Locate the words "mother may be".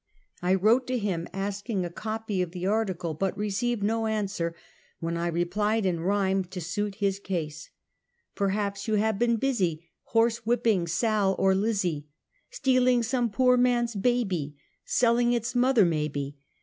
15.53-16.35